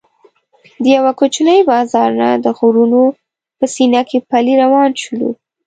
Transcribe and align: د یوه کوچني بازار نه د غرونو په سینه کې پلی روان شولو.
د 0.81 0.83
یوه 0.97 1.11
کوچني 1.19 1.59
بازار 1.71 2.09
نه 2.21 2.29
د 2.43 2.45
غرونو 2.57 3.03
په 3.57 3.65
سینه 3.73 4.01
کې 4.09 4.17
پلی 4.29 4.53
روان 4.63 4.89
شولو. 5.01 5.29